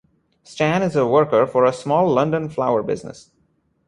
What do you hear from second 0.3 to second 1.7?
Stan is a worker for